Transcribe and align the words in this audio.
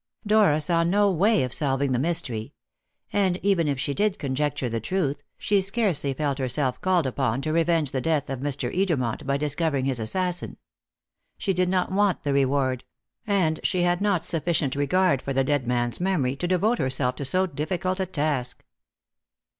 Dora 0.25 0.59
saw 0.59 0.81
no 0.81 1.11
way 1.11 1.43
of 1.43 1.53
solving 1.53 1.91
the 1.91 1.99
mystery; 1.99 2.53
and 3.13 3.37
even 3.43 3.67
if 3.67 3.79
she 3.79 3.93
did 3.93 4.17
conjecture 4.17 4.67
the 4.67 4.79
truth, 4.79 5.21
she 5.37 5.61
scarcely 5.61 6.11
felt 6.11 6.39
herself 6.39 6.81
called 6.81 7.05
upon 7.05 7.39
to 7.43 7.53
revenge 7.53 7.91
the 7.91 8.01
death 8.01 8.27
of 8.27 8.39
Mr. 8.39 8.75
Edermont 8.75 9.27
by 9.27 9.37
discovering 9.37 9.85
his 9.85 9.99
assassin. 9.99 10.57
She 11.37 11.53
did 11.53 11.69
not 11.69 11.91
want 11.91 12.23
the 12.23 12.33
reward, 12.33 12.83
and 13.27 13.59
she 13.61 13.83
had 13.83 14.01
not 14.01 14.25
sufficient 14.25 14.75
regard 14.75 15.21
for 15.21 15.33
the 15.33 15.43
dead 15.43 15.67
man's 15.67 15.99
memory 15.99 16.35
to 16.37 16.47
devote 16.47 16.79
herself 16.79 17.15
to 17.17 17.23
so 17.25 17.45
difficult 17.45 17.99
a 17.99 18.07
task. 18.07 18.65